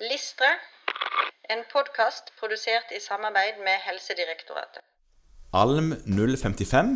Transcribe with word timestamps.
Listre, 0.00 0.48
en 1.48 1.62
podkast 1.72 2.24
produsert 2.38 2.90
i 2.92 2.98
samarbeid 3.00 3.62
med 3.64 3.78
Helsedirektoratet. 3.86 4.82
ALM 5.56 5.94
055 6.04 6.90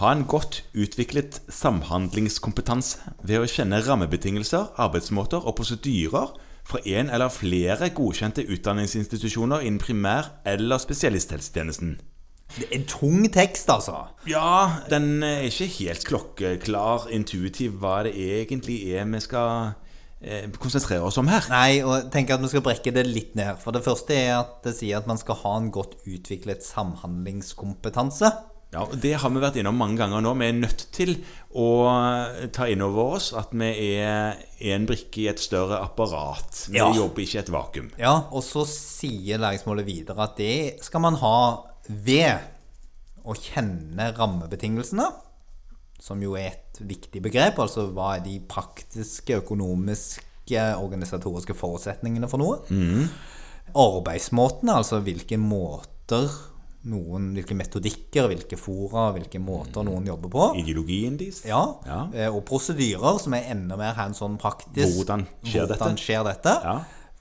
har 0.00 0.12
en 0.12 0.24
godt 0.28 0.58
utviklet 0.76 1.38
samhandlingskompetanse 1.48 3.14
ved 3.24 3.40
å 3.40 3.48
kjenne 3.48 3.80
rammebetingelser, 3.86 4.68
arbeidsmåter 4.76 5.48
og 5.48 5.56
prosedyrer 5.62 6.34
fra 6.68 6.82
en 6.84 7.08
eller 7.08 7.32
flere 7.32 7.88
godkjente 7.96 8.44
utdanningsinstitusjoner 8.44 9.64
innen 9.64 9.80
primær- 9.80 10.28
eller 10.44 10.84
spesialisthelsetjenesten. 10.84 11.96
Det 12.58 12.68
er 12.68 12.76
en 12.76 12.86
tung 12.92 13.24
tekst, 13.32 13.72
altså. 13.72 14.10
Ja, 14.28 14.84
den 14.92 15.22
er 15.24 15.48
ikke 15.48 15.72
helt 15.78 16.04
klokkeklar, 16.04 17.08
intuitiv, 17.08 17.80
hva 17.80 18.02
det 18.04 18.12
egentlig 18.12 18.82
er 18.92 19.08
vi 19.08 19.24
skal 19.24 19.72
konsentrere 20.58 21.04
oss 21.04 21.18
om 21.20 21.28
her. 21.28 21.44
Nei, 21.52 21.82
og 21.84 22.08
tenk 22.10 22.26
tenker 22.26 22.38
at 22.38 22.44
vi 22.46 22.48
skal 22.48 22.64
brekke 22.64 22.92
det 22.94 23.06
litt 23.06 23.34
ned. 23.38 23.58
For 23.62 23.76
det 23.76 23.84
første 23.84 24.16
er 24.16 24.38
at 24.40 24.62
det 24.64 24.74
sier 24.78 24.98
at 24.98 25.06
man 25.06 25.18
skal 25.20 25.38
ha 25.42 25.56
en 25.60 25.70
godt 25.74 25.98
utviklet 26.08 26.64
samhandlingskompetanse. 26.64 28.32
Ja, 28.74 28.82
og 28.82 28.96
Det 29.00 29.12
har 29.22 29.30
vi 29.30 29.40
vært 29.40 29.56
innom 29.60 29.76
mange 29.78 29.96
ganger 30.00 30.20
nå. 30.24 30.32
Vi 30.40 30.48
er 30.48 30.56
nødt 30.56 30.86
til 30.92 31.12
å 31.54 32.48
ta 32.52 32.66
inn 32.68 32.82
over 32.82 33.14
oss 33.16 33.30
at 33.36 33.52
vi 33.54 33.68
er 34.02 34.40
en 34.74 34.88
brikke 34.88 35.22
i 35.22 35.28
et 35.30 35.40
større 35.40 35.78
apparat. 35.84 36.66
Vi 36.68 36.78
Ja. 36.78 36.90
jobber 36.92 37.22
ikke 37.22 37.36
i 37.38 37.44
et 37.44 37.52
vakuum. 37.52 37.90
Ja, 37.98 38.24
og 38.32 38.42
så 38.42 38.66
sier 38.66 39.38
læringsmålet 39.38 39.86
videre 39.86 40.18
at 40.24 40.36
det 40.36 40.82
skal 40.82 41.00
man 41.00 41.14
ha 41.14 41.62
ved 41.88 42.40
å 43.24 43.34
kjenne 43.34 44.12
rammebetingelsene, 44.16 45.06
som 46.02 46.20
jo 46.22 46.34
er 46.38 46.52
et 46.52 46.80
viktig 46.86 47.22
begrep. 47.24 47.58
Altså 47.62 47.86
hva 47.92 48.16
er 48.16 48.24
de 48.26 48.38
praktiske, 48.48 49.40
økonomiske, 49.42 50.60
organisatoriske 50.78 51.54
forutsetningene 51.58 52.28
for 52.30 52.38
noe? 52.42 53.08
Arbeidsmåtene, 53.76 54.76
altså 54.78 55.00
hvilke 55.04 55.38
måter 55.40 56.28
noen, 56.86 57.32
hvilke 57.34 57.56
metodikker, 57.58 58.28
hvilke 58.30 58.54
fora, 58.60 59.08
hvilke 59.16 59.40
måter 59.42 59.82
noen 59.86 60.06
jobber 60.06 60.30
på. 60.30 60.44
Ideologien 60.60 61.16
deres. 61.18 61.40
Ja, 61.48 61.64
Ja. 61.84 62.04
eh, 62.14 62.28
og 62.30 62.44
prosedyrer 62.46 63.18
som 63.20 63.34
er 63.34 63.48
enda 63.50 63.76
mer 63.76 63.94
hands 63.94 64.22
on 64.22 64.38
praktisk. 64.38 64.94
Hvordan 64.94 65.26
skjer 65.42 65.66
dette? 65.66 65.80
Hvordan 65.82 65.98
skjer 65.98 66.24
dette? 66.24 66.54
Ja. 66.62 66.76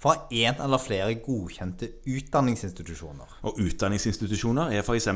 Fra 0.06 0.14
én 0.30 0.54
eller 0.62 0.78
flere 0.78 1.16
godkjente 1.18 1.88
utdanningsinstitusjoner. 2.06 3.40
Og 3.50 3.58
utdanningsinstitusjoner 3.60 4.70
er 4.78 4.84
f.eks. 4.86 5.08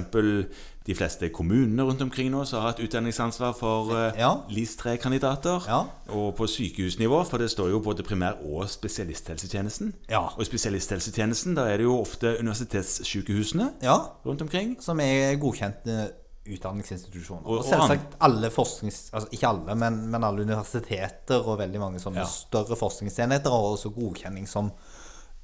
de 0.87 0.95
fleste 0.97 1.29
kommunene 1.29 1.83
rundt 1.85 2.01
omkring 2.01 2.31
nå 2.33 2.41
som 2.49 2.63
har 2.63 2.71
hatt 2.71 2.81
utdanningsansvar 2.81 3.53
for 3.59 3.91
uh, 3.93 4.17
Ja. 4.17 4.31
LIS3-kandidater. 4.49 5.67
Ja. 5.69 5.83
Og 6.09 6.33
på 6.39 6.47
sykehusnivå, 6.49 7.21
for 7.29 7.37
det 7.37 7.51
står 7.53 7.69
jo 7.69 7.79
både 7.85 8.03
primær- 8.03 8.41
og 8.41 8.65
spesialisthelsetjenesten. 8.69 9.93
Ja. 10.09 10.23
Og 10.33 10.41
i 10.41 10.49
spesialisthelsetjenesten 10.49 11.53
da 11.55 11.67
er 11.69 11.77
det 11.77 11.85
jo 11.85 11.99
ofte 12.01 12.33
universitetssykehusene 12.39 13.69
Ja, 13.85 13.97
rundt 14.25 14.41
omkring. 14.41 14.77
som 14.81 14.99
er 14.99 15.35
godkjente 15.37 16.11
utdanningsinstitusjoner. 16.55 17.45
Og- 17.45 17.59
Og, 17.59 17.65
selvsagt 17.65 18.15
alle 18.21 18.49
forsknings... 18.49 19.09
Altså 19.13 19.29
ikke 19.31 19.47
alle, 19.47 19.75
men, 19.75 19.99
men 20.11 20.23
alle 20.23 20.41
universiteter 20.45 21.41
og 21.45 21.59
veldig 21.59 21.79
mange 21.79 21.99
sånne 21.99 22.23
Ja. 22.23 22.25
større 22.25 22.75
forskningsenheter 22.79 23.49
har 23.49 23.69
også 23.75 23.93
godkjenning 23.95 24.47
som 24.47 24.71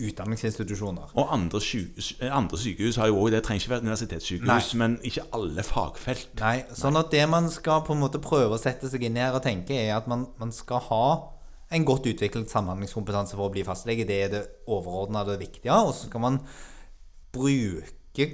utdanningsinstitusjoner. 0.01 1.13
Og 1.15 1.29
andre, 1.33 1.59
sykehus, 1.63 2.13
eh, 2.19 2.31
andre 2.37 2.57
sykehus 2.59 2.97
har 2.99 3.07
jo 3.07 3.15
òg 3.21 3.31
Det 3.31 3.43
trenger 3.45 3.61
ikke 3.63 3.69
være 3.75 3.85
universitetssykehus, 3.85 4.73
Nei. 4.73 4.77
men 4.81 4.97
ikke 5.07 5.23
alle 5.33 5.63
fagfelt. 5.63 6.27
Nei, 6.39 6.65
sånn 6.75 6.97
at 6.99 7.11
det 7.11 7.29
man 7.29 7.49
skal 7.49 7.81
på 7.87 7.93
en 7.95 8.01
måte 8.01 8.19
prøve 8.19 8.57
å 8.57 8.59
sette 8.59 8.89
seg 8.91 9.03
inn 9.07 9.15
i 9.15 9.21
her 9.23 9.33
og 9.37 9.43
tenke, 9.43 9.71
er 9.71 9.95
at 9.95 10.07
man, 10.11 10.27
man 10.37 10.51
skal 10.51 10.79
ha 10.89 11.05
en 11.71 11.85
godt 11.87 12.05
utviklet 12.11 12.49
samhandlingskompetanse 12.51 13.35
for 13.35 13.47
å 13.49 13.51
bli 13.55 13.63
fastlege. 13.63 14.05
Det 14.05 14.19
er 14.25 14.29
det 14.29 14.43
overordna 14.67 15.23
det 15.25 15.39
viktige. 15.39 15.71
Og 15.71 15.93
så 15.95 16.09
skal 16.09 16.21
man 16.21 16.41
bruke 17.33 17.83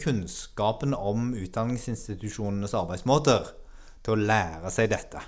kunnskapen 0.02 0.94
om 0.94 1.34
utdanningsinstitusjonenes 1.34 2.76
arbeidsmåter 2.78 3.50
til 4.06 4.16
å 4.16 4.26
lære 4.30 4.72
seg 4.74 4.92
dette. 4.94 5.22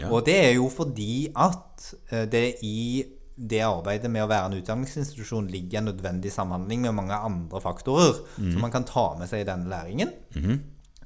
Ja. 0.00 0.08
Og 0.10 0.24
det 0.26 0.36
er 0.40 0.52
jo 0.56 0.68
fordi 0.72 1.30
at 1.36 1.90
eh, 2.10 2.26
det 2.30 2.44
i 2.66 3.04
det 3.40 3.62
arbeidet 3.64 4.10
med 4.12 4.24
å 4.24 4.28
være 4.28 4.50
en 4.50 4.58
utdanningsinstitusjon 4.58 5.48
ligger 5.48 5.80
en 5.80 5.88
nødvendig 5.88 6.32
samhandling 6.34 6.82
med 6.84 6.96
mange 6.98 7.16
andre 7.16 7.60
faktorer 7.64 8.18
som 8.36 8.60
man 8.60 8.72
kan 8.74 8.84
ta 8.84 9.06
med 9.16 9.30
seg 9.30 9.44
i 9.44 9.48
denne 9.48 9.70
læringen. 9.70 10.12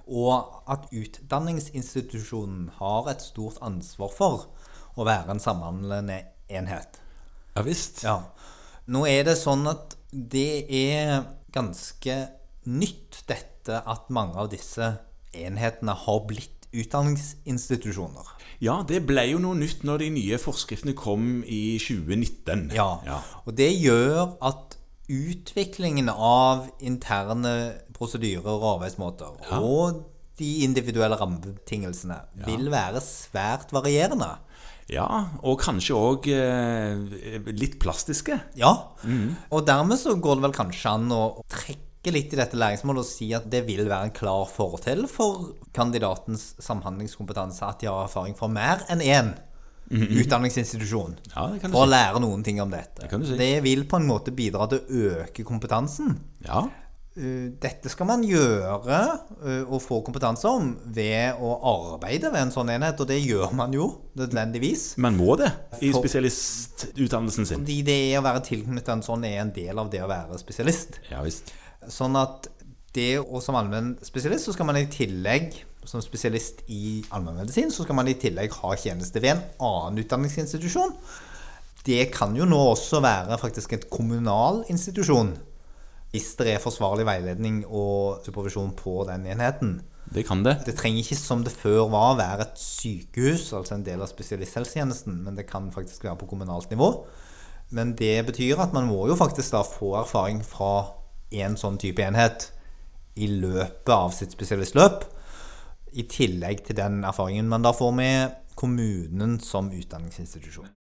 Og 0.04 0.64
at 0.70 0.88
utdanningsinstitusjonen 0.90 2.72
har 2.80 3.12
et 3.12 3.22
stort 3.22 3.60
ansvar 3.62 4.10
for 4.16 4.48
å 4.98 5.06
være 5.06 5.36
en 5.36 5.42
samhandlende 5.42 6.18
enhet. 6.50 6.98
Ja 7.54 7.62
visst. 7.62 8.02
Ja. 8.02 8.18
Nå 8.90 9.06
er 9.06 9.22
det 9.30 9.38
sånn 9.38 9.62
at 9.70 9.94
det 10.10 10.66
er 10.68 11.22
ganske 11.54 12.18
nytt 12.66 13.22
dette 13.28 13.80
at 13.84 14.10
mange 14.14 14.38
av 14.40 14.50
disse 14.52 14.94
enhetene 15.34 15.94
har 16.04 16.20
blitt 16.28 16.64
utdanningsinstitusjoner. 16.74 18.30
Ja, 18.64 18.80
det 18.86 19.04
ble 19.08 19.26
jo 19.30 19.40
noe 19.42 19.58
nytt 19.58 19.84
når 19.86 20.04
de 20.04 20.10
nye 20.16 20.38
forskriftene 20.42 20.94
kom 20.98 21.42
i 21.46 21.76
2019. 21.82 22.70
Ja. 22.74 22.88
ja. 23.06 23.20
Og 23.44 23.54
det 23.58 23.70
gjør 23.76 24.34
at 24.44 24.78
utviklingen 25.10 26.08
av 26.10 26.66
interne 26.82 27.54
prosedyrer 27.94 28.48
og 28.48 28.68
arbeidsmåter 28.78 29.36
og 29.60 30.02
de 30.40 30.50
individuelle 30.64 31.18
rammebetingelsene 31.20 32.16
vil 32.48 32.70
være 32.72 33.02
svært 33.04 33.70
varierende. 33.74 34.32
Ja, 34.90 35.06
og 35.46 35.62
kanskje 35.62 35.96
òg 35.96 36.26
eh, 36.28 37.44
litt 37.54 37.78
plastiske. 37.80 38.36
Ja, 38.58 38.72
og 39.48 39.66
dermed 39.68 40.00
så 40.00 40.16
går 40.20 40.40
det 40.40 40.46
vel 40.48 40.56
kanskje 40.56 40.96
an 40.98 41.14
å 41.14 41.22
trekke 41.48 41.93
litt 42.12 42.32
i 42.32 42.36
dette 42.36 42.56
læringsmålet 42.60 43.00
og 43.00 43.08
si 43.08 43.30
at 43.32 43.48
det 43.50 43.62
vil 43.66 43.86
være 43.88 44.10
en 44.10 44.14
klar 44.16 44.44
fortell 44.50 45.06
for 45.08 45.54
kandidatens 45.72 46.54
samhandlingskompetanse 46.60 47.64
at 47.64 47.80
de 47.80 47.86
har 47.88 48.04
erfaring 48.04 48.36
fra 48.36 48.48
mer 48.52 48.84
enn 48.92 49.00
én 49.00 49.32
utdanningsinstitusjon 49.94 51.16
Ja, 51.34 51.48
det 51.52 51.60
for 51.68 51.82
å 51.82 51.84
si. 51.86 51.90
lære 51.92 52.20
noen 52.24 52.44
ting 52.44 52.60
om 52.62 52.70
dette. 52.72 53.08
du 53.10 53.26
si. 53.26 53.36
Det 53.36 53.62
vil 53.64 53.84
på 53.88 53.96
en 54.00 54.06
måte 54.08 54.32
bidra 54.34 54.66
til 54.70 54.80
å 54.80 55.02
øke 55.24 55.44
kompetansen. 55.44 56.16
Ja. 56.46 56.64
Uh, 57.14 57.52
Dette 57.62 57.86
skal 57.92 58.08
man 58.08 58.24
gjøre 58.26 58.96
uh, 59.44 59.70
og 59.70 59.78
få 59.84 60.00
kompetanse 60.02 60.48
om 60.50 60.72
ved 60.96 61.36
å 61.38 61.52
arbeide 61.94 62.32
ved 62.34 62.40
en 62.48 62.50
sånn 62.50 62.72
enhet, 62.74 62.98
og 62.98 63.06
det 63.06 63.20
gjør 63.22 63.52
man 63.54 63.70
jo 63.76 63.86
nødvendigvis. 64.18 64.96
Man 64.98 65.14
må 65.20 65.36
det 65.38 65.52
i 65.80 65.92
For- 65.92 66.00
spesialistutdannelsen 66.02 67.46
sin. 67.46 67.60
Fordi 67.62 67.76
det 67.86 68.00
å 68.18 68.24
være 68.24 68.42
tilknyttet 68.48 68.88
en 68.96 69.04
sånn 69.06 69.28
er 69.28 69.38
en 69.44 69.52
del 69.54 69.78
av 69.78 69.92
det 69.92 70.02
å 70.02 70.08
være 70.10 70.40
spesialist. 70.42 70.98
Ja 71.12 71.22
visst. 71.22 71.52
Sånn 71.92 72.16
at 72.18 72.48
det 72.94 73.18
og 73.20 73.40
som 73.42 73.56
allmennspesialist, 73.58 74.48
så 74.48 74.54
skal 74.54 74.68
man 74.68 74.78
i 74.78 74.88
tillegg 74.90 75.56
som 75.84 76.02
spesialist 76.02 76.62
i 76.72 77.02
allmennmedisin, 77.12 77.72
så 77.72 77.84
skal 77.84 77.98
man 77.98 78.08
i 78.08 78.16
tillegg 78.20 78.54
ha 78.62 78.74
tjeneste 78.78 79.20
ved 79.20 79.34
en 79.34 79.42
annen 79.66 80.00
utdanningsinstitusjon. 80.04 80.94
Det 81.84 82.06
kan 82.14 82.32
jo 82.36 82.46
nå 82.48 82.60
også 82.70 83.02
være 83.04 83.36
faktisk 83.40 83.74
et 83.76 83.90
kommunal 83.92 84.62
institusjon. 84.72 85.34
Hvis 86.14 86.30
det 86.38 86.54
er 86.54 86.62
forsvarlig 86.62 87.04
veiledning 87.08 87.64
og 87.66 88.22
supervisjon 88.24 88.72
på 88.78 89.02
den 89.10 89.26
enheten. 89.28 89.82
Det 90.14 90.24
kan 90.28 90.44
det. 90.44 90.60
Det 90.64 90.76
trenger 90.78 91.02
ikke 91.02 91.18
som 91.18 91.42
det 91.44 91.52
før 91.52 91.88
var 91.92 92.16
være 92.20 92.46
et 92.46 92.60
sykehus, 92.60 93.50
altså 93.56 93.76
en 93.76 93.84
del 93.84 94.04
av 94.04 94.08
spesialisthelsetjenesten, 94.12 95.16
men 95.26 95.36
det 95.36 95.48
kan 95.50 95.72
faktisk 95.74 96.06
være 96.06 96.20
på 96.22 96.28
kommunalt 96.30 96.70
nivå. 96.70 96.90
Men 97.74 97.92
det 97.98 98.26
betyr 98.28 98.62
at 98.62 98.72
man 98.76 98.86
må 98.86 99.08
jo 99.10 99.18
faktisk 99.18 99.56
da 99.56 99.64
få 99.66 99.96
erfaring 99.98 100.44
fra 100.46 100.94
en 101.30 101.56
sånn 101.56 101.78
type 101.80 102.02
enhet 102.02 102.50
i 103.14 103.28
løpet 103.30 103.92
av 103.94 104.10
sitt 104.14 104.34
spesialistløp, 104.34 105.04
i 105.94 106.02
tillegg 106.10 106.64
til 106.66 106.78
den 106.78 107.04
erfaringen 107.06 107.48
man 107.50 107.62
da 107.62 107.70
får 107.74 107.92
med 107.94 108.40
kommunen 108.58 109.38
som 109.42 109.70
utdanningsinstitusjon. 109.70 110.72